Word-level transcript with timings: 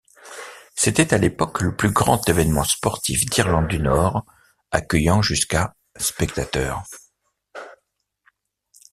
C’était 0.73 1.13
à 1.13 1.19
l’époque 1.19 1.61
le 1.61 1.75
plus 1.75 1.91
grand 1.91 2.27
événement 2.27 2.63
sportif 2.63 3.23
d’Irlande 3.27 3.67
du 3.67 3.77
Nord, 3.77 4.25
accueillant 4.71 5.21
jusqu’à 5.21 5.75
spectateurs. 5.95 6.83